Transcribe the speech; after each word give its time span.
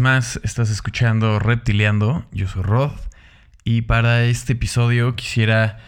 más 0.00 0.40
estás 0.44 0.70
escuchando 0.70 1.38
Reptiliando, 1.38 2.24
yo 2.32 2.46
soy 2.46 2.62
Rod 2.62 2.92
y 3.64 3.82
para 3.82 4.24
este 4.24 4.52
episodio 4.52 5.16
quisiera 5.16 5.78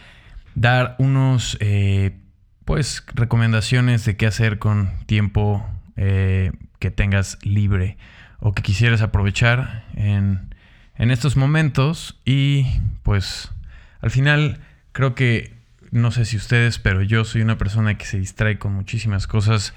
dar 0.54 0.96
unos 0.98 1.56
eh, 1.60 2.16
pues 2.64 3.04
recomendaciones 3.14 4.04
de 4.04 4.16
qué 4.16 4.26
hacer 4.26 4.58
con 4.58 4.90
tiempo 5.06 5.64
eh, 5.96 6.52
que 6.78 6.90
tengas 6.90 7.38
libre 7.42 7.96
o 8.40 8.52
que 8.52 8.62
quisieras 8.62 9.00
aprovechar 9.00 9.84
en, 9.94 10.54
en 10.96 11.10
estos 11.10 11.36
momentos. 11.36 12.20
Y 12.24 12.66
pues 13.02 13.50
al 14.00 14.10
final 14.10 14.60
creo 14.92 15.14
que 15.14 15.54
no 15.90 16.10
sé 16.10 16.24
si 16.24 16.36
ustedes 16.36 16.78
pero 16.78 17.02
yo 17.02 17.24
soy 17.24 17.42
una 17.42 17.58
persona 17.58 17.96
que 17.96 18.06
se 18.06 18.18
distrae 18.18 18.58
con 18.58 18.72
muchísimas 18.72 19.26
cosas 19.26 19.74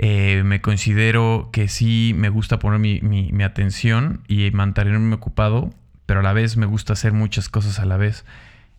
eh, 0.00 0.44
me 0.44 0.60
considero 0.60 1.50
que 1.52 1.66
sí 1.66 2.14
me 2.16 2.28
gusta 2.28 2.60
poner 2.60 2.78
mi, 2.78 3.42
atención 3.42 4.22
y 4.28 4.48
mantenerme 4.52 5.16
ocupado, 5.16 5.74
pero 6.06 6.20
a 6.20 6.22
la 6.22 6.32
vez 6.32 6.56
me 6.56 6.66
gusta 6.66 6.92
hacer 6.92 7.12
muchas 7.12 7.48
cosas 7.48 7.80
a 7.80 7.84
la 7.84 7.96
vez 7.96 8.24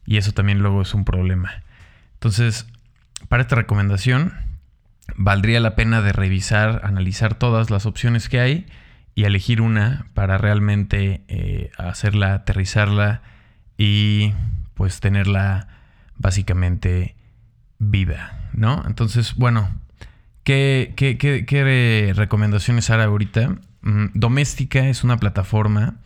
y 0.05 0.15
eso 0.15 0.31
también 0.31 0.59
luego 0.59 0.81
es 0.81 0.93
un 0.93 1.03
problema. 1.03 1.61
Entonces, 2.13 2.67
para 3.27 3.43
esta 3.43 3.57
recomendación, 3.57 4.33
valdría 5.17 5.59
la 5.59 5.75
pena 5.75 6.01
de 6.01 6.13
revisar, 6.13 6.79
analizar 6.85 7.35
todas 7.35 7.69
las 7.69 7.85
opciones 7.85 8.29
que 8.29 8.39
hay 8.39 8.65
y 9.13 9.25
elegir 9.25 9.59
una 9.59 10.07
para 10.13 10.37
realmente 10.37 11.25
eh, 11.27 11.69
hacerla, 11.77 12.33
aterrizarla 12.33 13.23
y 13.77 14.31
pues 14.73 15.01
tenerla 15.01 15.67
básicamente 16.15 17.17
viva, 17.77 18.39
¿no? 18.53 18.85
Entonces, 18.87 19.35
bueno, 19.35 19.69
¿Qué, 20.43 22.13
recomendaciones 22.15 22.89
hará 22.89 23.05
ahorita? 23.05 23.57
Mm, 23.81 24.05
Doméstica 24.13 24.87
es 24.87 25.03
una 25.03 25.17
plataforma 25.17 25.97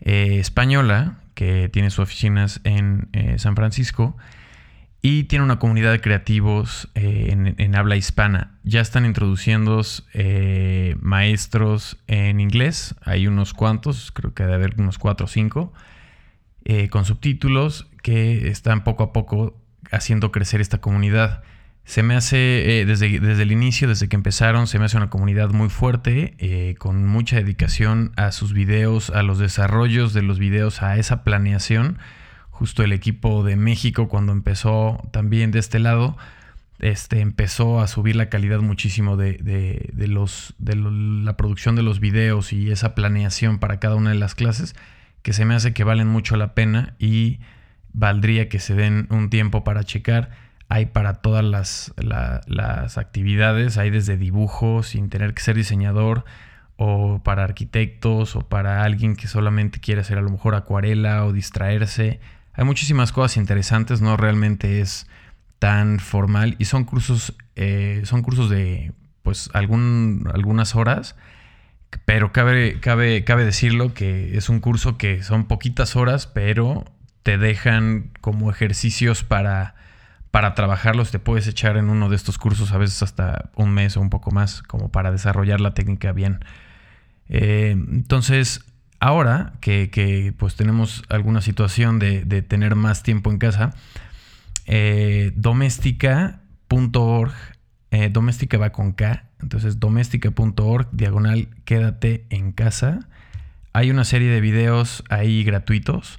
eh, 0.00 0.38
española 0.38 1.18
que 1.34 1.68
tiene 1.68 1.90
sus 1.90 2.00
oficinas 2.00 2.60
en 2.64 3.08
eh, 3.12 3.38
San 3.38 3.56
Francisco 3.56 4.16
y 5.02 5.24
tiene 5.24 5.44
una 5.44 5.58
comunidad 5.58 5.92
de 5.92 6.00
creativos 6.00 6.88
eh, 6.94 7.54
en, 7.58 7.76
habla 7.76 7.96
hispana. 7.96 8.58
Ya 8.64 8.80
están 8.80 9.06
introduciendo 9.06 9.82
maestros 11.00 11.98
en 12.06 12.40
inglés, 12.40 12.94
hay 13.02 13.26
unos 13.26 13.54
cuantos, 13.54 14.10
creo 14.10 14.34
que 14.34 14.42
debe 14.42 14.54
haber 14.54 14.74
unos 14.78 14.98
cuatro 14.98 15.26
o 15.26 15.28
cinco, 15.28 15.72
con 16.90 17.04
subtítulos 17.04 17.86
que 18.02 18.48
están 18.48 18.82
poco 18.82 19.04
a 19.04 19.12
poco 19.12 19.56
haciendo 19.92 20.32
crecer 20.32 20.60
esta 20.60 20.78
comunidad. 20.78 21.44
Se 21.86 22.02
me 22.02 22.16
hace, 22.16 22.80
eh, 22.80 22.84
desde, 22.84 23.20
desde, 23.20 23.44
el 23.44 23.52
inicio, 23.52 23.86
desde 23.86 24.08
que 24.08 24.16
empezaron, 24.16 24.66
se 24.66 24.80
me 24.80 24.86
hace 24.86 24.96
una 24.96 25.08
comunidad 25.08 25.50
muy 25.50 25.68
fuerte, 25.68 26.34
eh, 26.38 26.74
con 26.78 27.06
mucha 27.06 27.36
dedicación 27.36 28.12
a 28.16 28.32
sus 28.32 28.52
videos, 28.52 29.10
a 29.10 29.22
los 29.22 29.38
desarrollos 29.38 30.12
de 30.12 30.22
los 30.22 30.40
videos, 30.40 30.82
a 30.82 30.96
esa 30.96 31.22
planeación. 31.22 31.98
Justo 32.50 32.82
el 32.82 32.92
equipo 32.92 33.44
de 33.44 33.54
México, 33.54 34.08
cuando 34.08 34.32
empezó 34.32 35.00
también 35.12 35.52
de 35.52 35.60
este 35.60 35.78
lado, 35.78 36.16
este, 36.80 37.20
empezó 37.20 37.80
a 37.80 37.86
subir 37.86 38.16
la 38.16 38.30
calidad 38.30 38.58
muchísimo 38.58 39.16
de, 39.16 39.34
de, 39.34 40.08
los, 40.08 40.54
de 40.58 40.74
la 40.74 41.36
producción 41.36 41.76
de 41.76 41.82
los 41.82 42.00
videos 42.00 42.52
y 42.52 42.72
esa 42.72 42.96
planeación 42.96 43.60
para 43.60 43.78
cada 43.78 43.94
una 43.94 44.10
de 44.10 44.16
las 44.16 44.34
clases, 44.34 44.74
que 45.22 45.32
se 45.32 45.44
me 45.44 45.54
hace 45.54 45.72
que 45.72 45.84
valen 45.84 46.08
mucho 46.08 46.36
la 46.36 46.52
pena 46.52 46.96
y 46.98 47.38
valdría 47.92 48.48
que 48.48 48.58
se 48.58 48.74
den 48.74 49.06
un 49.08 49.30
tiempo 49.30 49.62
para 49.62 49.84
checar 49.84 50.45
hay 50.68 50.86
para 50.86 51.14
todas 51.14 51.44
las, 51.44 52.98
actividades, 52.98 53.78
hay 53.78 53.90
desde 53.90 54.16
dibujo 54.16 54.82
sin 54.82 55.08
tener 55.08 55.34
que 55.34 55.42
ser 55.42 55.56
diseñador, 55.56 56.24
o 56.76 57.20
para 57.22 57.44
arquitectos, 57.44 58.36
o 58.36 58.40
para 58.42 58.82
alguien 58.82 59.16
que 59.16 59.28
solamente 59.28 59.80
quiere 59.80 60.02
hacer 60.02 60.18
a 60.18 60.22
lo 60.22 60.30
mejor 60.30 60.54
acuarela 60.54 61.24
o 61.24 61.32
distraerse. 61.32 62.20
Hay 62.52 62.64
muchísimas 62.64 63.12
cosas 63.12 63.36
interesantes, 63.36 64.02
no 64.02 64.16
realmente 64.16 64.80
es 64.80 65.06
tan 65.58 66.00
formal 66.00 66.56
y 66.58 66.66
son 66.66 66.84
cursos, 66.84 67.34
eh, 67.54 68.02
son 68.04 68.22
cursos 68.22 68.50
de 68.50 68.92
pues 69.22 69.50
algún, 69.54 70.28
algunas 70.34 70.76
horas, 70.76 71.16
pero 72.04 72.32
cabe, 72.32 72.78
cabe, 72.80 73.24
cabe 73.24 73.44
decirlo 73.44 73.94
que 73.94 74.36
es 74.36 74.48
un 74.48 74.60
curso 74.60 74.98
que 74.98 75.22
son 75.22 75.46
poquitas 75.46 75.96
horas, 75.96 76.26
pero 76.26 76.84
te 77.22 77.38
dejan 77.38 78.10
como 78.20 78.50
ejercicios 78.50 79.24
para 79.24 79.74
para 80.30 80.54
trabajarlos 80.54 81.10
te 81.10 81.18
puedes 81.18 81.46
echar 81.46 81.76
en 81.76 81.88
uno 81.88 82.08
de 82.08 82.16
estos 82.16 82.38
cursos 82.38 82.72
a 82.72 82.78
veces 82.78 83.02
hasta 83.02 83.50
un 83.54 83.72
mes 83.72 83.96
o 83.96 84.00
un 84.00 84.10
poco 84.10 84.30
más, 84.30 84.62
como 84.62 84.90
para 84.90 85.10
desarrollar 85.10 85.60
la 85.60 85.74
técnica 85.74 86.12
bien. 86.12 86.44
Eh, 87.28 87.70
entonces, 87.70 88.64
ahora 89.00 89.54
que, 89.60 90.34
pues 90.36 90.56
tenemos 90.56 91.04
alguna 91.08 91.40
situación 91.40 91.98
de, 91.98 92.42
tener 92.42 92.74
más 92.74 93.02
tiempo 93.02 93.30
en 93.30 93.38
casa, 93.38 93.74
eh, 94.66 95.32
doméstica.org, 95.36 97.32
eh, 97.92 98.10
doméstica 98.10 98.58
va 98.58 98.70
con 98.70 98.92
K, 98.92 99.24
entonces 99.40 99.80
doméstica.org, 99.80 100.88
diagonal, 100.92 101.48
quédate 101.64 102.26
en 102.30 102.52
casa. 102.52 103.08
Hay 103.72 103.90
una 103.90 104.04
serie 104.04 104.28
de 104.28 104.40
videos 104.40 105.02
ahí 105.08 105.44
gratuitos 105.44 106.18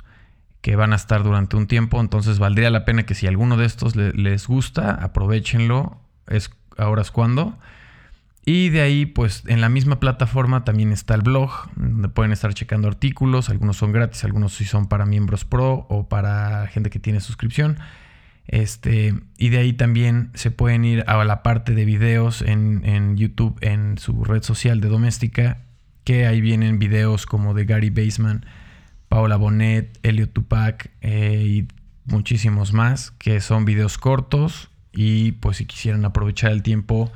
que 0.62 0.75
van 0.75 0.94
a 0.94 0.95
estar 0.95 1.23
durante 1.23 1.56
un 1.56 1.68
tiempo, 1.68 2.00
entonces 2.00 2.40
valdría 2.40 2.69
la 2.69 2.85
pena 2.85 3.03
que 3.03 3.16
si 3.16 3.28
alguno 3.28 3.57
de 3.57 3.66
estos 3.66 3.95
les 3.95 4.47
gusta, 4.47 4.91
aprovechenlo, 4.91 6.01
es, 6.28 6.51
ahora 6.78 7.01
es 7.01 7.12
cuando. 7.12 7.57
Y 8.45 8.69
de 8.69 8.79
ahí, 8.79 9.06
pues 9.06 9.44
en 9.47 9.59
la 9.59 9.68
misma 9.68 10.00
plataforma 10.00 10.63
también 10.63 10.94
está 10.94 11.16
el 11.16 11.22
blog, 11.22 11.51
donde 11.75 12.07
pueden 12.07 12.31
estar 12.31 12.53
checando 12.53 12.88
artículos, 12.88 13.50
algunos 13.50 13.75
son 13.75 13.91
gratis, 13.91 14.23
algunos 14.23 14.53
sí 14.53 14.63
son 14.63 14.88
para 14.88 15.06
miembros 15.06 15.44
pro 15.44 15.85
o 15.90 16.07
para 16.07 16.66
gente 16.68 16.89
que 16.89 17.00
tiene 17.00 17.19
suscripción. 17.19 17.78
Este, 18.47 19.13
y 19.38 19.50
de 19.50 19.57
ahí 19.57 19.74
también 19.74 20.31
se 20.34 20.51
pueden 20.51 20.85
ir 20.85 21.03
a 21.07 21.22
la 21.25 21.44
parte 21.44 21.74
de 21.74 21.84
videos 21.84 22.41
en, 22.41 22.85
en 22.85 23.18
YouTube, 23.18 23.57
en 23.59 23.97
su 23.97 24.24
red 24.24 24.44
social 24.44 24.79
de 24.79 24.88
doméstica, 24.88 25.59
que 26.06 26.25
ahí 26.25 26.39
vienen 26.39 26.79
videos 26.79 27.25
como 27.25 27.53
de 27.53 27.66
Gary 27.66 27.89
Baseman, 27.89 28.45
Paola 29.09 29.38
Bonet, 29.38 30.00
Elio 30.03 30.29
Tupac 30.29 30.91
eh, 31.01 31.44
y 31.45 31.68
muchísimos 32.06 32.73
más, 32.73 33.12
que 33.12 33.41
son 33.41 33.66
videos 33.66 33.97
cortos 33.97 34.69
y 34.91 35.34
pues 35.34 35.57
si 35.57 35.66
quisieran 35.66 36.06
aprovechar 36.06 36.51
el 36.51 36.63
tiempo, 36.63 37.12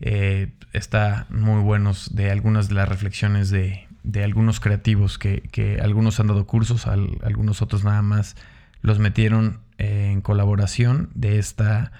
eh, 0.00 0.52
está 0.72 1.26
muy 1.30 1.62
buenos 1.62 2.14
de 2.14 2.30
algunas 2.30 2.68
de 2.68 2.74
las 2.74 2.88
reflexiones 2.88 3.50
de, 3.50 3.86
algunos 4.22 4.60
creativos 4.60 5.18
que, 5.18 5.78
algunos 5.82 6.20
han 6.20 6.28
dado 6.28 6.46
cursos, 6.46 6.86
algunos 6.86 7.62
otros 7.62 7.84
nada 7.84 8.02
más 8.02 8.36
los 8.80 8.98
metieron 8.98 9.60
eh, 9.78 10.10
en 10.12 10.22
colaboración 10.22 11.10
de 11.14 11.38
esta 11.38 11.92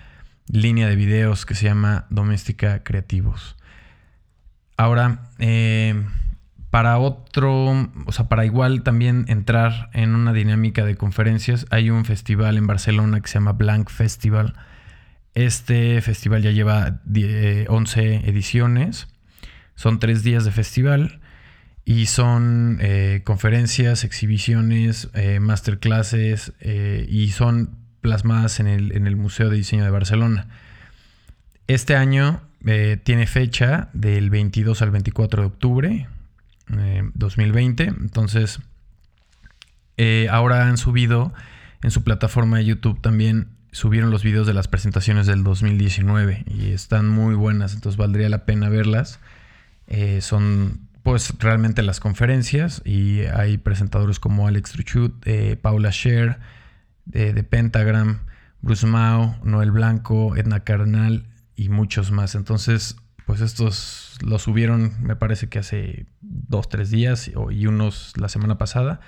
línea 0.47 0.89
de 0.89 0.97
videos 0.97 1.45
que 1.45 1.55
se 1.55 1.67
llama 1.67 2.07
Doméstica 2.11 2.83
Creativos. 2.83 3.57
Ahora, 4.77 5.29
para 6.71 6.99
otro, 6.99 7.91
o 8.07 8.13
sea, 8.13 8.29
para 8.29 8.45
igual 8.45 8.85
también 8.85 9.25
entrar 9.29 9.91
en 9.93 10.15
una 10.15 10.33
dinámica 10.33 10.85
de 10.85 10.97
conferencias, 10.97 11.67
hay 11.71 11.91
un 11.91 12.05
festival 12.05 12.57
en 12.57 12.69
Barcelona 12.69 13.21
que 13.21 13.29
se 13.29 13.35
llama 13.35 13.53
Blank 13.53 13.91
Festival. 13.91 14.55
Este 15.35 16.01
festival 16.01 16.43
ya 16.43 16.53
lleva 16.53 17.01
11 17.69 18.29
ediciones. 18.29 19.09
Son 19.75 19.99
tres 19.99 20.23
días 20.23 20.45
de 20.45 20.53
festival 20.53 21.21
y 21.85 22.07
son 22.07 22.79
eh, 22.81 23.23
conferencias, 23.25 24.05
exhibiciones, 24.05 25.09
eh, 25.15 25.41
masterclasses 25.41 26.53
eh, 26.61 27.05
y 27.09 27.31
son 27.31 27.79
plasmadas 28.01 28.61
en 28.61 28.69
el, 28.69 28.93
en 28.93 29.09
el, 29.09 29.17
Museo 29.17 29.51
de 29.51 29.57
Diseño 29.57 29.83
de 29.83 29.91
Barcelona. 29.91 30.47
Este 31.67 31.97
año 31.97 32.43
tiene 33.05 33.27
fecha 33.27 33.89
del 33.95 34.29
22 34.29 34.83
al 34.83 34.91
24 34.91 35.43
de 35.43 35.47
octubre 35.47 36.09
2020. 37.15 37.85
Eh, 37.85 37.87
Entonces, 37.89 38.61
eh, 39.97 40.29
ahora 40.31 40.69
han 40.69 40.77
subido 40.77 41.33
en 41.83 41.91
su 41.91 42.05
plataforma 42.05 42.59
de 42.59 42.67
YouTube 42.67 43.01
también 43.01 43.49
subieron 43.73 44.11
los 44.11 44.23
videos 44.23 44.47
de 44.47 44.53
las 44.53 44.69
presentaciones 44.69 45.27
del 45.27 45.45
2019 45.45 46.45
y 46.47 46.73
están 46.73 47.09
muy 47.09 47.35
buenas, 47.35 47.75
entonces 47.75 47.97
valdría 47.97 48.29
la 48.29 48.45
pena 48.45 48.69
verlas. 48.69 49.21
Eh, 49.87 50.21
son 50.21 50.89
pues 51.03 51.33
realmente 51.39 51.83
las 51.83 52.01
conferencias 52.01 52.83
y 52.85 53.21
hay 53.21 53.57
presentadores 53.57 54.21
como 54.21 54.47
Alex 54.47 54.73
Truchut, 54.73 55.25
Paula 55.63 55.91
Scher, 55.91 56.39
de 57.07 57.43
Pentagram, 57.43 58.21
Bruce 58.61 58.87
Mao, 58.87 59.39
Noel 59.43 59.71
Blanco, 59.71 60.37
Edna 60.37 60.61
Carnal 60.61 61.27
y 61.57 61.71
muchos 61.71 62.11
más. 62.11 62.35
Entonces 62.35 62.97
pues 63.31 63.43
estos 63.43 64.19
los 64.23 64.43
subieron, 64.43 64.93
me 65.03 65.15
parece 65.15 65.49
que 65.49 65.61
hace 65.61 66.07
dos, 66.31 66.69
tres 66.69 66.91
días 66.91 67.31
y 67.51 67.67
unos 67.67 68.15
la 68.17 68.29
semana 68.29 68.57
pasada. 68.57 69.01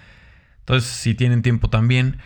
Entonces, 0.61 0.91
si 0.91 1.15
tienen 1.15 1.43
tiempo 1.43 1.71
también, 1.71 2.19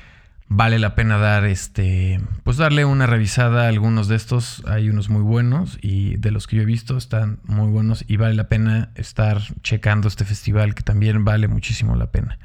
vale 0.48 0.78
la 0.78 0.94
pena 0.94 1.19
dar 1.19 1.44
este, 1.44 2.20
pues 2.44 2.56
darle 2.56 2.84
una 2.84 3.06
revisada 3.06 3.64
a 3.64 3.69
algunos 3.69 4.08
de 4.08 4.16
estos. 4.16 4.62
Hay 4.66 4.88
unos 4.88 5.08
muy 5.08 5.22
buenos 5.22 5.78
y 5.81 6.16
de 6.16 6.31
los 6.31 6.46
que 6.46 6.56
yo 6.56 6.62
he 6.62 6.66
visto 6.66 6.96
están 6.96 7.40
muy 7.44 7.69
buenos 7.70 8.04
y 8.06 8.16
vale 8.16 8.34
la 8.34 8.48
pena 8.48 8.90
estar 8.94 9.40
checando 9.62 10.08
este 10.08 10.25
festival 10.25 10.75
que 10.75 10.82
también 10.82 11.25
vale 11.25 11.49
muchísimo 11.49 11.96
la 11.96 12.10
pena. 12.10 12.38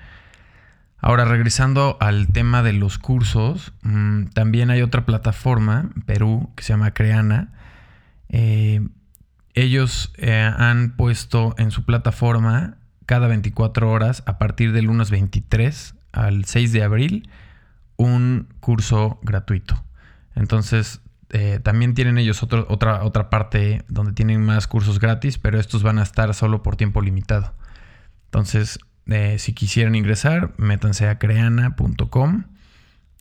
Ahora, 0.97 1.25
regresando 1.25 1.97
al 1.99 2.27
tema 2.27 2.61
de 2.61 2.73
los 2.73 2.99
cursos, 2.99 3.73
mm, 3.81 4.25
también 4.27 4.69
hay 4.69 4.83
otra 4.83 5.03
plataforma, 5.03 5.89
Perú, 6.05 6.51
que 6.55 6.63
se 6.63 6.73
llama 6.73 6.93
Creana. 6.93 7.49
Eh, 8.29 8.87
ellos 9.53 10.13
eh, 10.17 10.33
han 10.33 10.95
puesto 10.95 11.55
en 11.57 11.71
su 11.71 11.83
plataforma 11.83 12.77
cada 13.05 13.27
24 13.27 13.89
horas, 13.91 14.23
a 14.25 14.37
partir 14.37 14.71
del 14.71 14.85
lunes 14.85 15.11
23 15.11 15.95
al 16.11 16.45
6 16.45 16.71
de 16.73 16.83
abril, 16.83 17.29
un 17.97 18.47
curso 18.59 19.19
gratuito. 19.21 19.83
Entonces, 20.35 21.01
eh, 21.29 21.59
también 21.63 21.93
tienen 21.93 22.17
ellos 22.17 22.43
otra, 22.43 23.03
otra 23.03 23.29
parte 23.29 23.83
donde 23.87 24.13
tienen 24.13 24.43
más 24.43 24.67
cursos 24.67 24.99
gratis, 24.99 25.37
pero 25.37 25.59
estos 25.59 25.83
van 25.83 25.99
a 25.99 26.03
estar 26.03 26.33
solo 26.33 26.63
por 26.63 26.75
tiempo 26.75 27.01
limitado. 27.01 27.53
Entonces, 28.25 28.79
eh, 29.07 29.37
si 29.39 29.53
quisieran 29.53 29.95
ingresar, 29.95 30.53
métanse 30.57 31.07
a 31.07 31.19
creana.com 31.19 32.43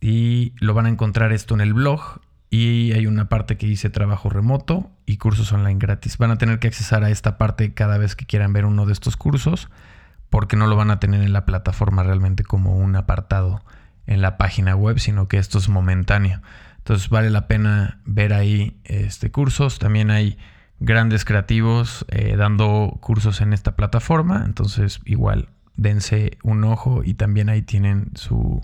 y 0.00 0.55
lo 0.61 0.75
van 0.75 0.87
a 0.87 0.88
encontrar 0.88 1.33
esto 1.33 1.55
en 1.55 1.61
el 1.61 1.75
blog. 1.75 2.21
Y 2.50 2.93
hay 2.93 3.06
una 3.06 3.29
parte 3.29 3.56
que 3.56 3.67
dice 3.67 3.91
trabajo 3.91 4.29
remoto 4.29 4.91
y 5.06 5.19
cursos 5.19 5.52
online 5.52 5.79
gratis. 5.79 6.19
Van 6.19 6.32
a 6.32 6.38
tener 6.38 6.58
que 6.58 6.67
accesar 6.67 7.05
a 7.05 7.11
esta 7.11 7.38
parte 7.38 7.73
cada 7.75 7.97
vez 7.97 8.17
que 8.17 8.26
quieran 8.26 8.52
ver 8.52 8.64
uno 8.64 8.87
de 8.87 8.93
estos 8.93 9.17
cursos 9.17 9.69
porque 10.31 10.56
no 10.56 10.67
lo 10.67 10.76
van 10.76 10.91
a 10.91 11.00
tener 11.00 11.23
en 11.23 11.32
la 11.32 11.44
plataforma 11.44 12.02
realmente 12.02 12.44
como 12.44 12.76
un 12.76 12.97
apartado 12.97 13.62
en 14.06 14.20
la 14.20 14.37
página 14.37 14.75
web, 14.75 14.99
sino 14.99 15.29
que 15.29 15.38
esto 15.38 15.58
es 15.58 15.69
momentáneo. 15.69 16.43
Entonces 16.79 17.08
vale 17.08 17.31
la 17.31 17.47
pena 17.47 18.00
ver 18.05 18.32
ahí 18.32 18.81
este, 18.85 19.31
cursos. 19.31 19.79
También 19.79 20.11
hay 20.11 20.37
grandes 20.81 21.25
creativos 21.25 22.05
eh, 22.08 22.35
dando 22.37 22.99
cursos 23.00 23.41
en 23.41 23.52
esta 23.52 23.76
plataforma. 23.76 24.43
Entonces 24.44 25.00
igual 25.05 25.50
dense 25.76 26.38
un 26.43 26.64
ojo 26.64 27.02
y 27.05 27.14
también 27.14 27.49
ahí 27.49 27.62
tienen 27.62 28.11
su, 28.14 28.61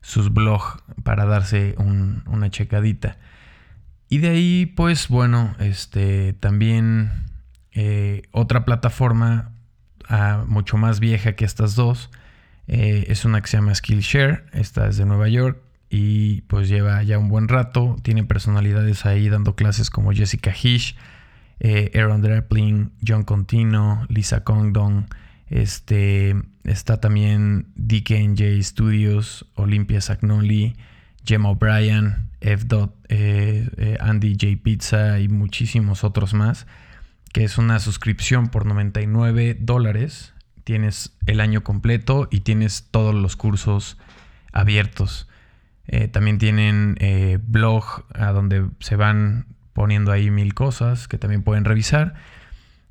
sus 0.00 0.32
blogs 0.32 0.82
para 1.02 1.26
darse 1.26 1.74
una 1.78 2.50
checadita. 2.50 3.18
Y 4.08 4.18
de 4.18 4.28
ahí 4.28 4.66
pues 4.66 5.08
bueno, 5.08 5.54
este, 5.58 6.32
también 6.34 7.10
eh, 7.72 8.22
otra 8.32 8.64
plataforma 8.64 9.52
ah, 10.08 10.44
mucho 10.46 10.76
más 10.76 11.00
vieja 11.00 11.34
que 11.34 11.44
estas 11.44 11.76
dos 11.76 12.10
eh, 12.72 13.06
es 13.08 13.24
una 13.24 13.40
que 13.40 13.48
se 13.48 13.56
llama 13.56 13.74
Skillshare, 13.74 14.44
esta 14.52 14.86
es 14.86 14.96
de 14.96 15.04
Nueva 15.04 15.28
York 15.28 15.60
y 15.90 16.42
pues 16.42 16.68
lleva 16.68 17.02
ya 17.02 17.18
un 17.18 17.28
buen 17.28 17.48
rato. 17.48 17.96
Tiene 18.02 18.22
personalidades 18.22 19.04
ahí 19.06 19.28
dando 19.28 19.56
clases 19.56 19.90
como 19.90 20.12
Jessica 20.12 20.54
Hish, 20.54 20.96
eh, 21.58 21.90
Aaron 21.96 22.22
Draplin, 22.22 22.92
John 23.04 23.24
Contino, 23.24 24.06
Lisa 24.08 24.44
Condon. 24.44 25.08
Este, 25.50 26.34
está 26.64 27.00
también 27.00 27.66
DKNJ 27.74 28.62
Studios, 28.62 29.46
Olympia 29.54 30.00
Sagnoli, 30.00 30.76
Gemma 31.26 31.50
O'Brien, 31.50 32.30
F. 32.40 32.66
Eh, 33.08 33.98
Andy 34.00 34.36
J. 34.40 34.62
Pizza 34.62 35.20
y 35.20 35.28
muchísimos 35.28 36.04
otros 36.04 36.32
más. 36.32 36.66
Que 37.32 37.44
es 37.44 37.58
una 37.58 37.78
suscripción 37.78 38.48
por 38.48 38.64
99 38.64 39.56
dólares 39.60 40.32
tienes 40.70 41.16
el 41.26 41.40
año 41.40 41.64
completo 41.64 42.28
y 42.30 42.40
tienes 42.40 42.86
todos 42.92 43.12
los 43.12 43.34
cursos 43.34 43.98
abiertos. 44.52 45.28
Eh, 45.88 46.06
también 46.06 46.38
tienen 46.38 46.96
eh, 47.00 47.38
blog 47.42 48.04
a 48.14 48.30
donde 48.30 48.68
se 48.78 48.94
van 48.94 49.46
poniendo 49.72 50.12
ahí 50.12 50.30
mil 50.30 50.54
cosas 50.54 51.08
que 51.08 51.18
también 51.18 51.42
pueden 51.42 51.64
revisar. 51.64 52.14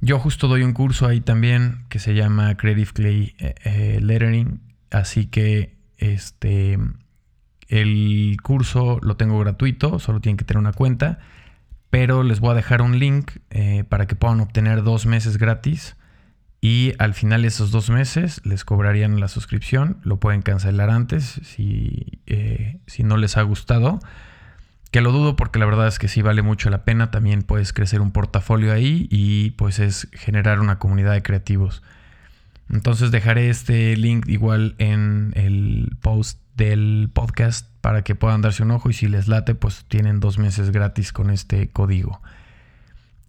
Yo 0.02 0.20
justo 0.20 0.48
doy 0.48 0.64
un 0.64 0.74
curso 0.74 1.08
ahí 1.08 1.22
también 1.22 1.86
que 1.90 2.00
se 2.00 2.14
llama 2.14 2.56
Creative 2.56 2.92
Clay 2.94 3.36
eh, 3.40 4.00
Lettering. 4.02 4.62
Así 4.92 5.28
que 5.28 5.78
este 5.98 6.78
el 7.68 8.38
curso 8.42 9.00
lo 9.02 9.16
tengo 9.18 9.38
gratuito, 9.40 10.00
solo 10.00 10.22
tienen 10.22 10.38
que 10.38 10.46
tener 10.46 10.60
una 10.60 10.74
cuenta. 10.74 11.20
Pero 11.90 12.24
les 12.24 12.40
voy 12.40 12.52
a 12.52 12.56
dejar 12.56 12.82
un 12.82 13.00
link 13.00 13.32
para 13.90 14.06
que 14.06 14.16
puedan 14.16 14.42
obtener 14.42 14.84
dos 14.84 15.08
meses 15.08 15.38
gratis 15.38 15.96
y 16.62 16.94
al 17.00 17.14
final 17.14 17.44
de 17.44 17.48
esos 17.48 17.72
dos 17.72 17.90
meses 17.90 18.42
les 18.44 18.66
cobrarían 18.66 19.20
la 19.20 19.28
suscripción. 19.28 19.98
Lo 20.04 20.20
pueden 20.20 20.42
cancelar 20.42 20.90
antes 20.90 21.40
si, 21.44 22.20
eh, 22.26 22.80
si 22.86 23.04
no 23.04 23.18
les 23.18 23.38
ha 23.38 23.44
gustado. 23.44 24.00
Que 24.92 25.02
lo 25.02 25.12
dudo 25.12 25.36
porque 25.36 25.60
la 25.60 25.66
verdad 25.66 25.88
es 25.88 26.00
que 26.00 26.08
sí 26.08 26.22
vale 26.22 26.42
mucho 26.42 26.70
la 26.70 26.84
pena. 26.84 27.12
También 27.12 27.44
puedes 27.44 27.74
crecer 27.74 28.02
un 28.02 28.12
portafolio 28.12 28.74
ahí 28.74 29.08
y 29.12 29.52
pues 29.52 29.80
es 29.80 30.08
generar 30.14 30.60
una 30.60 30.80
comunidad 30.80 31.14
de 31.14 31.22
creativos. 31.22 31.84
Entonces 32.70 33.12
dejaré 33.12 33.50
este 33.50 33.96
link 33.98 34.28
igual 34.28 34.76
en 34.78 35.34
el 35.36 35.96
post 36.02 36.40
del 36.56 37.10
podcast 37.14 37.68
para 37.82 38.04
que 38.04 38.16
puedan 38.16 38.42
darse 38.42 38.64
un 38.64 38.72
ojo 38.72 38.90
y 38.90 38.94
si 38.94 39.08
les 39.08 39.28
late 39.28 39.56
pues 39.56 39.86
tienen 39.88 40.20
dos 40.20 40.38
meses 40.38 40.72
gratis 40.72 41.12
con 41.12 41.30
este 41.30 41.70
código. 41.70 42.22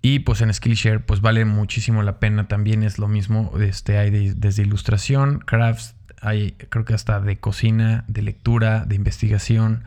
Y 0.02 0.20
pues 0.20 0.40
en 0.40 0.52
Skillshare 0.52 1.00
pues 1.00 1.20
vale 1.20 1.44
muchísimo 1.44 2.02
la 2.02 2.18
pena, 2.18 2.48
también 2.48 2.82
es 2.82 2.98
lo 2.98 3.06
mismo, 3.06 3.52
este, 3.60 3.98
hay 3.98 4.10
desde 4.10 4.62
ilustración, 4.62 5.38
crafts, 5.40 5.94
hay 6.20 6.52
creo 6.68 6.84
que 6.84 6.94
hasta 6.94 7.20
de 7.20 7.38
cocina, 7.38 8.04
de 8.08 8.22
lectura, 8.22 8.84
de 8.84 8.94
investigación, 8.94 9.84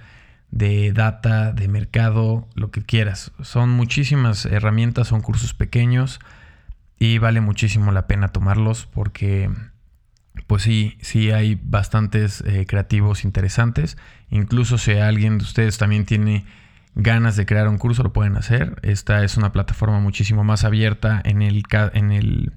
de 0.54 0.94
data, 0.94 1.52
de 1.52 1.68
mercado, 1.68 2.48
lo 2.54 2.70
que 2.70 2.84
quieras. 2.84 3.32
Son 3.42 3.72
muchísimas 3.72 4.46
herramientas, 4.46 5.08
son 5.08 5.22
cursos 5.22 5.56
pequeños 5.56 6.20
y 7.00 7.18
vale 7.18 7.42
muchísimo 7.42 7.92
la 7.92 8.06
pena 8.06 8.28
tomarlos 8.28 8.86
porque 8.86 9.50
pues 10.46 10.62
sí, 10.62 10.96
sí 11.02 11.32
hay 11.32 11.60
bastantes 11.64 12.42
eh, 12.42 12.68
creativos 12.68 13.24
interesantes. 13.24 13.98
Incluso 14.30 14.78
si 14.78 14.92
alguien 14.92 15.40
de 15.40 15.44
ustedes 15.44 15.80
también 15.80 16.06
tiene 16.06 16.46
ganas 16.94 17.36
de 17.36 17.48
crear 17.48 17.68
un 17.68 17.80
curso, 17.80 18.04
lo 18.04 18.14
pueden 18.14 18.38
hacer. 18.38 18.76
Esta 18.84 19.24
es 19.24 19.38
una 19.38 19.52
plataforma 19.52 20.00
muchísimo 20.00 20.44
más 20.44 20.64
abierta 20.64 21.20
en 21.26 21.42
el, 21.42 21.64
en 21.94 22.12
el, 22.12 22.54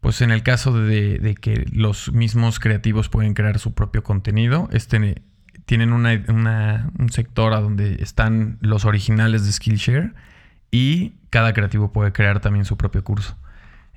pues 0.00 0.22
en 0.22 0.30
el 0.30 0.44
caso 0.44 0.72
de, 0.72 1.36
que 1.40 1.66
los 1.72 2.12
mismos 2.12 2.60
creativos 2.60 3.08
pueden 3.08 3.34
crear 3.34 3.58
su 3.58 3.74
propio 3.74 4.04
contenido. 4.04 4.68
Este, 4.70 5.22
tienen 5.66 5.92
un 5.92 7.08
sector 7.10 7.52
a 7.52 7.60
donde 7.60 7.96
están 8.00 8.58
los 8.60 8.84
originales 8.84 9.44
de 9.44 9.52
Skillshare 9.52 10.14
y 10.70 11.14
cada 11.30 11.52
creativo 11.52 11.92
puede 11.92 12.12
crear 12.12 12.40
también 12.40 12.64
su 12.64 12.76
propio 12.76 13.04
curso. 13.04 13.36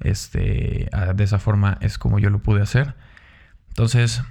Este, 0.01 0.89
de 1.15 1.23
esa 1.23 1.39
forma 1.39 1.77
es 1.81 1.97
como 1.97 2.19
yo 2.19 2.29
lo 2.29 2.39
pude 2.39 2.61
hacer. 2.61 2.95
Entonces, 3.69 4.23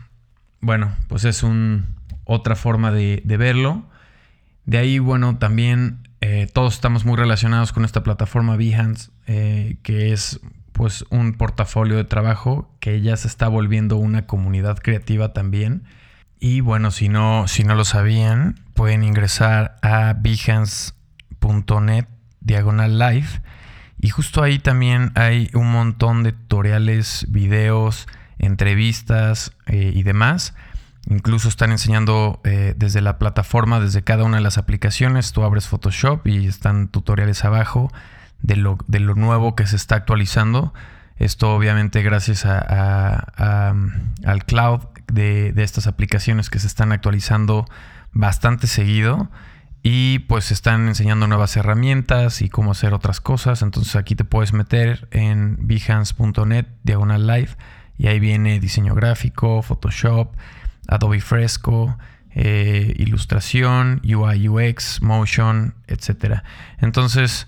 bueno, 0.60 0.92
pues 1.08 1.24
es 1.24 1.42
un, 1.42 1.86
otra 2.24 2.56
forma 2.56 2.90
de, 2.90 3.22
de 3.24 3.36
verlo. 3.36 3.86
De 4.66 4.78
ahí, 4.78 4.98
bueno, 4.98 5.38
también 5.38 6.08
eh, 6.20 6.48
todos 6.52 6.74
estamos 6.74 7.04
muy 7.04 7.16
relacionados 7.16 7.72
con 7.72 7.84
esta 7.84 8.02
plataforma 8.02 8.56
Behance, 8.56 9.10
eh, 9.26 9.76
que 9.82 10.12
es 10.12 10.40
pues 10.72 11.04
un 11.10 11.34
portafolio 11.34 11.96
de 11.96 12.04
trabajo 12.04 12.70
que 12.80 13.00
ya 13.00 13.16
se 13.16 13.28
está 13.28 13.48
volviendo 13.48 13.96
una 13.96 14.26
comunidad 14.26 14.78
creativa 14.78 15.32
también. 15.32 15.84
Y 16.40 16.60
bueno, 16.60 16.90
si 16.90 17.08
no, 17.08 17.48
si 17.48 17.64
no 17.64 17.74
lo 17.74 17.84
sabían, 17.84 18.60
pueden 18.74 19.02
ingresar 19.02 19.76
a 19.82 20.14
behance.net 20.14 22.06
diagonal 22.40 22.98
live. 22.98 23.28
Y 24.00 24.10
justo 24.10 24.42
ahí 24.42 24.58
también 24.58 25.12
hay 25.16 25.50
un 25.54 25.70
montón 25.70 26.22
de 26.22 26.32
tutoriales, 26.32 27.26
videos, 27.28 28.06
entrevistas 28.38 29.52
eh, 29.66 29.92
y 29.94 30.02
demás 30.04 30.54
Incluso 31.10 31.48
están 31.48 31.70
enseñando 31.70 32.40
eh, 32.44 32.74
desde 32.76 33.00
la 33.00 33.18
plataforma, 33.18 33.80
desde 33.80 34.04
cada 34.04 34.24
una 34.24 34.36
de 34.36 34.42
las 34.42 34.58
aplicaciones. 34.58 35.32
Tú 35.32 35.42
abres 35.42 35.66
Photoshop 35.66 36.26
y 36.26 36.46
están 36.46 36.88
tutoriales 36.88 37.46
abajo 37.46 37.90
de 38.42 38.56
lo, 38.56 38.76
de 38.88 39.00
lo 39.00 39.14
nuevo 39.14 39.56
que 39.56 39.66
se 39.66 39.76
está 39.76 39.96
actualizando. 39.96 40.74
Esto 41.16 41.54
obviamente 41.54 42.02
gracias 42.02 42.44
a, 42.44 43.74
al 44.24 44.44
cloud 44.44 44.80
de, 45.12 45.52
estas 45.56 45.86
aplicaciones 45.86 46.50
que 46.50 46.58
se 46.58 46.66
están 46.66 46.92
actualizando 46.92 47.66
bastante 48.12 48.66
seguido. 48.66 49.30
Y 49.82 50.20
pues 50.20 50.50
están 50.50 50.88
enseñando 50.88 51.28
nuevas 51.28 51.56
herramientas 51.56 52.42
y 52.42 52.48
cómo 52.48 52.72
hacer 52.72 52.94
otras 52.94 53.20
cosas. 53.20 53.62
Entonces 53.62 53.96
aquí 53.96 54.14
te 54.14 54.24
puedes 54.24 54.52
meter 54.52 55.08
en 55.12 55.56
behance.net 55.60 56.66
diagonal 56.82 57.26
live 57.26 57.50
y 57.96 58.08
ahí 58.08 58.18
viene 58.18 58.60
diseño 58.60 58.94
gráfico, 58.94 59.62
Photoshop 59.62 60.34
Adobe 60.88 61.20
Fresco, 61.20 61.96
eh, 62.30 62.94
ilustración, 62.96 64.00
UI, 64.02 64.48
UX, 64.48 65.02
Motion, 65.02 65.74
etc. 65.86 66.42
Entonces, 66.78 67.46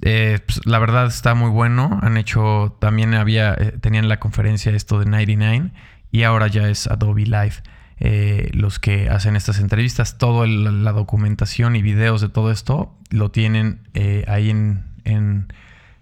eh, 0.00 0.40
pues, 0.44 0.66
la 0.66 0.78
verdad 0.78 1.06
está 1.06 1.34
muy 1.34 1.50
bueno. 1.50 2.00
Han 2.02 2.16
hecho, 2.16 2.76
también 2.80 3.14
había, 3.14 3.54
eh, 3.54 3.72
tenían 3.80 4.08
la 4.08 4.18
conferencia 4.18 4.72
esto 4.72 4.98
de 4.98 5.04
99 5.06 5.70
y 6.10 6.22
ahora 6.24 6.48
ya 6.48 6.68
es 6.68 6.86
Adobe 6.86 7.24
Live. 7.24 7.62
eh, 8.02 8.48
los 8.54 8.78
que 8.78 9.10
hacen 9.10 9.36
estas 9.36 9.58
entrevistas. 9.60 10.16
Toda 10.16 10.46
la 10.46 10.92
documentación 10.92 11.76
y 11.76 11.82
videos 11.82 12.22
de 12.22 12.30
todo 12.30 12.50
esto 12.50 12.96
lo 13.10 13.30
tienen 13.30 13.80
eh, 13.92 14.24
ahí 14.26 14.48
en, 14.48 14.84
en, 15.04 15.52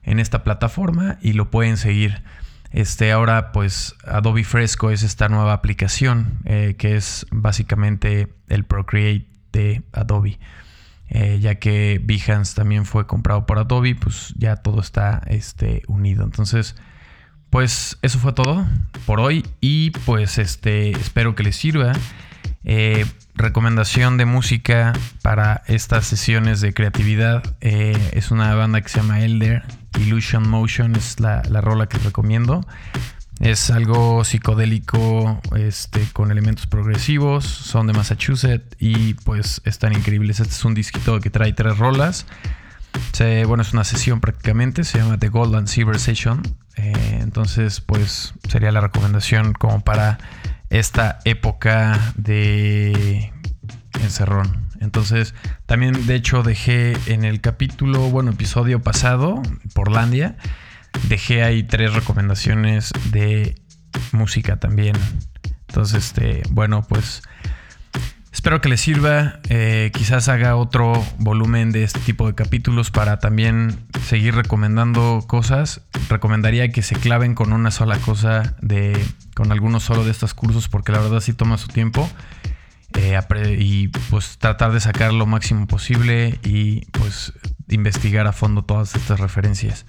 esta 0.05 0.45
plataforma 0.45 1.19
y 1.21 1.33
lo 1.33 1.50
pueden 1.50 1.77
seguir. 1.77 2.23
Este, 2.71 3.11
ahora, 3.11 3.50
pues 3.50 3.97
Adobe 4.07 4.45
Fresco 4.45 4.91
es 4.91 5.03
esta 5.03 5.29
nueva 5.29 5.53
aplicación 5.53 6.38
eh, 6.45 6.77
que 6.79 6.97
es 6.97 7.27
básicamente 7.31 8.33
el 8.49 8.65
Procreate 8.65 9.27
de 9.53 9.83
Adobe. 9.93 10.38
ya 11.41 11.57
que 11.57 12.00
Behance 12.03 12.55
también 12.55 12.85
fue 12.85 13.07
comprado 13.07 13.45
por 13.45 13.59
Adobe, 13.59 13.97
pues 13.97 14.35
ya 14.37 14.57
todo 14.57 14.81
está 14.81 15.23
este, 15.27 15.83
unido. 15.88 16.25
Entonces, 16.25 16.77
pues 17.50 17.99
eso 18.02 18.19
fue 18.19 18.33
todo 18.33 18.67
por 19.07 19.21
hoy 19.21 19.47
y 19.61 19.90
pues 19.90 20.38
este 20.38 20.90
espero 20.90 21.35
que 21.35 21.43
les 21.43 21.57
sirva. 21.57 21.93
Eh, 22.64 23.07
recomendación 23.35 24.19
de 24.19 24.26
música 24.26 24.93
para 25.23 25.62
estas 25.67 26.07
sesiones 26.07 26.61
de 26.61 26.75
creatividad 26.75 27.43
eh, 27.61 27.97
es 28.12 28.31
una 28.31 28.55
banda 28.55 28.81
que 28.81 28.88
se 28.88 29.00
llama 29.00 29.21
Elder. 29.21 29.62
Illusion 29.99 30.49
Motion 30.49 30.95
es 30.95 31.19
la, 31.21 31.43
rola 31.43 31.87
que 31.87 31.99
recomiendo. 31.99 32.67
Es 33.40 33.71
algo 33.71 34.25
psicodélico 34.25 35.40
este, 35.57 36.00
con 36.12 36.31
elementos 36.31 36.67
progresivos. 36.67 37.45
Son 37.45 37.87
de 37.87 37.93
Massachusetts 37.93 38.76
y 38.78 39.14
pues 39.14 39.62
están 39.64 39.95
increíbles. 39.95 40.40
Este 40.40 40.52
es 40.52 40.64
un 40.64 40.75
disquito 40.75 41.21
que 41.21 41.31
trae 41.31 41.52
tres 41.52 41.78
rolas. 41.78 42.26
Bueno, 43.47 43.62
es 43.62 43.73
una 43.73 43.85
sesión 43.85 44.21
prácticamente. 44.21 44.85
Se 44.85 44.99
llama 44.99 45.18
The 45.18 45.28
Gold 45.28 45.54
and 45.57 45.66
Silver 45.66 45.99
Session. 45.99 46.42
Eh, 46.76 47.18
entonces, 47.21 47.80
pues 47.80 48.35
sería 48.49 48.71
la 48.71 48.80
recomendación 48.80 49.52
como 49.52 49.80
para 49.80 50.18
esta 50.71 51.18
época 51.25 52.12
de 52.16 53.33
encerrón. 54.00 54.68
Entonces, 54.80 55.35
también 55.66 56.07
de 56.07 56.14
hecho 56.14 56.42
dejé 56.42 56.97
en 57.07 57.25
el 57.25 57.40
capítulo, 57.40 58.11
bueno, 58.11 58.30
episodio 58.30 58.80
pasado, 58.80 59.42
Porlandia, 59.75 60.37
dejé 61.09 61.42
ahí 61.42 61.64
tres 61.64 61.95
recomendaciones 61.95 62.92
de 63.11 63.61
música 64.12 64.61
también. 64.61 64.95
Entonces, 65.68 66.04
este, 66.04 66.42
bueno, 66.50 66.83
pues 66.88 67.23
Espero 68.32 68.61
que 68.61 68.68
les 68.68 68.80
sirva. 68.80 69.40
Eh, 69.49 69.90
quizás 69.94 70.28
haga 70.28 70.56
otro 70.56 71.04
volumen 71.18 71.73
de 71.73 71.82
este 71.82 72.00
tipo 72.00 72.26
de 72.26 72.35
capítulos 72.35 72.90
para 72.90 73.18
también 73.18 73.87
seguir 74.04 74.35
recomendando 74.35 75.25
cosas. 75.26 75.82
Recomendaría 76.08 76.70
que 76.70 76.82
se 76.82 76.94
claven 76.94 77.35
con 77.35 77.52
una 77.52 77.70
sola 77.70 77.99
cosa 77.99 78.54
de. 78.61 79.02
con 79.35 79.50
algunos 79.50 79.82
solo 79.82 80.04
de 80.04 80.11
estos 80.11 80.35
cursos. 80.35 80.68
Porque 80.68 80.92
la 80.92 81.00
verdad 81.00 81.20
sí 81.20 81.32
toma 81.32 81.56
su 81.58 81.68
tiempo. 81.68 82.08
Eh, 82.94 83.18
y 83.58 83.88
pues 83.88 84.38
tratar 84.38 84.73
de 84.73 84.80
sacar 84.80 85.12
lo 85.12 85.26
máximo 85.26 85.66
posible. 85.66 86.38
Y 86.44 86.85
pues 86.92 87.32
investigar 87.68 88.26
a 88.26 88.32
fondo 88.32 88.62
todas 88.62 88.94
estas 88.94 89.20
referencias. 89.20 89.87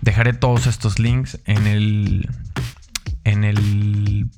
Dejaré 0.00 0.32
todos 0.32 0.66
estos 0.66 0.98
links 0.98 1.40
en 1.44 1.66
el. 1.66 2.28
en 3.24 3.44
el 3.44 4.30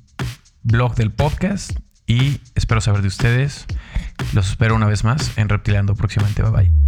blog 0.63 0.95
del 0.95 1.11
podcast 1.11 1.77
y 2.13 2.39
espero 2.55 2.81
saber 2.81 3.01
de 3.01 3.07
ustedes. 3.07 3.65
Los 4.33 4.49
espero 4.51 4.75
una 4.75 4.87
vez 4.87 5.03
más 5.03 5.37
en 5.37 5.49
Reptilando 5.49 5.95
próximamente. 5.95 6.43
Bye 6.43 6.51
bye. 6.51 6.82